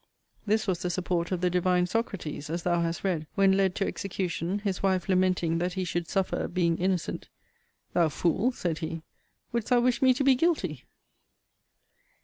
This 0.47 0.65
was 0.65 0.79
the 0.81 0.89
support 0.89 1.31
of 1.31 1.41
the 1.41 1.49
divine 1.51 1.85
Socrates, 1.85 2.49
as 2.49 2.63
thou 2.63 2.81
hast 2.81 3.03
read. 3.03 3.27
When 3.35 3.51
led 3.55 3.75
to 3.75 3.85
execution, 3.85 4.57
his 4.57 4.81
wife 4.81 5.07
lamenting 5.07 5.59
that 5.59 5.73
he 5.73 5.83
should 5.83 6.07
suffer 6.07 6.47
being 6.47 6.79
innocent, 6.79 7.29
Thou 7.93 8.09
fool, 8.09 8.51
said 8.51 8.79
he, 8.79 9.03
wouldst 9.51 9.69
thou 9.69 9.79
wish 9.79 10.01
me 10.01 10.15
to 10.15 10.23
be 10.23 10.33
guilty! 10.33 10.85